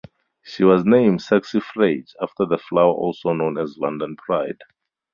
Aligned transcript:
She 0.41 0.63
was 0.63 0.83
named 0.83 1.19
"Saxifrage" 1.19 2.15
after 2.19 2.47
the 2.47 2.57
flower 2.57 2.91
also 2.91 3.33
known 3.33 3.59
as 3.59 3.77
"London 3.77 4.15
Pride". 4.15 4.57